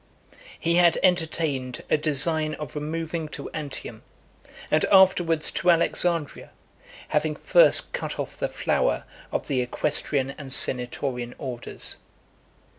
He 0.59 0.77
had 0.77 0.97
entertained 1.03 1.83
a 1.87 1.95
design 1.95 2.55
of 2.55 2.73
removing 2.73 3.27
to 3.37 3.51
Antium, 3.51 4.01
and 4.71 4.83
afterwards 4.85 5.51
to 5.51 5.69
Alexandria; 5.69 6.49
having 7.09 7.35
first 7.35 7.93
cut 7.93 8.17
off 8.17 8.35
the 8.35 8.49
flower 8.49 9.03
of 9.31 9.47
the 9.47 9.61
equestrian 9.61 10.31
and 10.39 10.51
senatorian 10.51 11.35
orders. 11.37 11.97